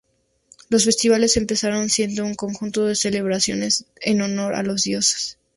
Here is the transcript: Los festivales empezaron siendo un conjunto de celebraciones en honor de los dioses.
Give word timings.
Los 0.69 0.85
festivales 0.85 1.37
empezaron 1.37 1.87
siendo 1.87 2.25
un 2.25 2.33
conjunto 2.33 2.85
de 2.87 2.95
celebraciones 2.95 3.85
en 4.01 4.23
honor 4.23 4.57
de 4.57 4.63
los 4.63 4.81
dioses. 4.81 5.37